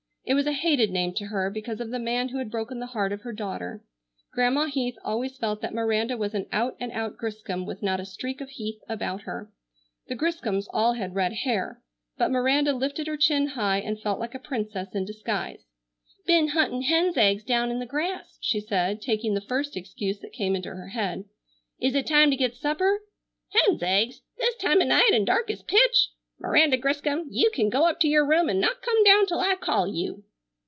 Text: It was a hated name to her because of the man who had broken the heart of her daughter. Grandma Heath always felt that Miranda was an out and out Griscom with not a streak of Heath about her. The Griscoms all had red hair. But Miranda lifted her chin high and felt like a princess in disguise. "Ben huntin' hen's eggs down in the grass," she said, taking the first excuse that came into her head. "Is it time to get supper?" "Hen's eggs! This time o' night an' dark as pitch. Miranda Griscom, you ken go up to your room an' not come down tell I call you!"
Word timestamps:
It 0.23 0.35
was 0.35 0.45
a 0.45 0.53
hated 0.53 0.91
name 0.91 1.13
to 1.15 1.25
her 1.25 1.49
because 1.49 1.81
of 1.81 1.89
the 1.89 1.99
man 1.99 2.29
who 2.29 2.37
had 2.37 2.51
broken 2.51 2.79
the 2.79 2.85
heart 2.95 3.11
of 3.11 3.21
her 3.23 3.33
daughter. 3.33 3.83
Grandma 4.31 4.67
Heath 4.67 4.95
always 5.03 5.35
felt 5.35 5.59
that 5.61 5.73
Miranda 5.73 6.15
was 6.15 6.33
an 6.33 6.45
out 6.53 6.77
and 6.79 6.89
out 6.93 7.17
Griscom 7.17 7.65
with 7.65 7.81
not 7.81 7.99
a 7.99 8.05
streak 8.05 8.39
of 8.39 8.49
Heath 8.51 8.79
about 8.87 9.23
her. 9.23 9.51
The 10.07 10.15
Griscoms 10.15 10.69
all 10.71 10.93
had 10.93 11.15
red 11.15 11.33
hair. 11.33 11.81
But 12.17 12.31
Miranda 12.31 12.71
lifted 12.71 13.07
her 13.07 13.17
chin 13.17 13.47
high 13.47 13.79
and 13.79 13.99
felt 13.99 14.19
like 14.19 14.35
a 14.35 14.39
princess 14.39 14.93
in 14.93 15.03
disguise. 15.05 15.65
"Ben 16.25 16.49
huntin' 16.49 16.83
hen's 16.83 17.17
eggs 17.17 17.43
down 17.43 17.69
in 17.71 17.79
the 17.79 17.85
grass," 17.87 18.37
she 18.39 18.61
said, 18.61 19.01
taking 19.01 19.33
the 19.33 19.41
first 19.41 19.75
excuse 19.75 20.19
that 20.19 20.31
came 20.31 20.55
into 20.55 20.69
her 20.69 20.89
head. 20.89 21.25
"Is 21.81 21.93
it 21.95 22.07
time 22.07 22.29
to 22.29 22.37
get 22.37 22.55
supper?" 22.55 23.01
"Hen's 23.49 23.83
eggs! 23.83 24.21
This 24.37 24.55
time 24.57 24.81
o' 24.81 24.85
night 24.85 25.11
an' 25.13 25.25
dark 25.25 25.49
as 25.49 25.63
pitch. 25.63 26.11
Miranda 26.43 26.75
Griscom, 26.75 27.27
you 27.29 27.51
ken 27.51 27.69
go 27.69 27.85
up 27.85 27.99
to 27.99 28.07
your 28.07 28.25
room 28.25 28.49
an' 28.49 28.59
not 28.59 28.81
come 28.81 29.03
down 29.03 29.27
tell 29.27 29.39
I 29.39 29.53
call 29.55 29.85
you!" 29.87 30.23